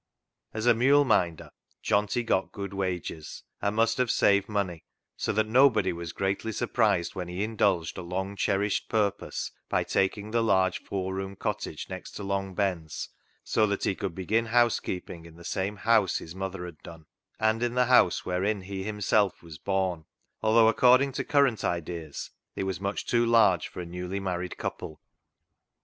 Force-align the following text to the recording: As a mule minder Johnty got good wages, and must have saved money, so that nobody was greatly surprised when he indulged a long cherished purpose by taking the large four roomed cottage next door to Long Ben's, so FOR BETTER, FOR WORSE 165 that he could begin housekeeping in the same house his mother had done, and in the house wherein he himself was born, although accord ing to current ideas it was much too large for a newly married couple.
As 0.51 0.65
a 0.65 0.73
mule 0.73 1.05
minder 1.05 1.51
Johnty 1.83 2.25
got 2.25 2.51
good 2.51 2.73
wages, 2.73 3.43
and 3.61 3.75
must 3.75 3.99
have 3.99 4.09
saved 4.09 4.49
money, 4.49 4.83
so 5.15 5.31
that 5.31 5.45
nobody 5.45 5.93
was 5.93 6.11
greatly 6.11 6.51
surprised 6.51 7.13
when 7.13 7.27
he 7.27 7.43
indulged 7.43 7.99
a 7.99 8.01
long 8.01 8.35
cherished 8.35 8.89
purpose 8.89 9.51
by 9.69 9.83
taking 9.83 10.31
the 10.31 10.41
large 10.41 10.81
four 10.81 11.13
roomed 11.13 11.37
cottage 11.37 11.87
next 11.87 12.13
door 12.13 12.23
to 12.23 12.27
Long 12.27 12.55
Ben's, 12.55 13.09
so 13.43 13.61
FOR 13.61 13.67
BETTER, 13.67 13.83
FOR 13.99 14.07
WORSE 14.07 14.15
165 14.17 14.73
that 14.73 14.89
he 14.89 14.89
could 14.89 14.95
begin 14.95 15.25
housekeeping 15.25 15.25
in 15.27 15.35
the 15.35 15.45
same 15.45 15.75
house 15.75 16.17
his 16.17 16.33
mother 16.33 16.65
had 16.65 16.81
done, 16.81 17.05
and 17.39 17.61
in 17.61 17.75
the 17.75 17.85
house 17.85 18.25
wherein 18.25 18.61
he 18.61 18.81
himself 18.81 19.43
was 19.43 19.59
born, 19.59 20.05
although 20.41 20.67
accord 20.67 21.03
ing 21.03 21.11
to 21.11 21.23
current 21.23 21.63
ideas 21.63 22.31
it 22.55 22.63
was 22.63 22.81
much 22.81 23.05
too 23.05 23.23
large 23.23 23.67
for 23.67 23.81
a 23.81 23.85
newly 23.85 24.19
married 24.19 24.57
couple. 24.57 24.99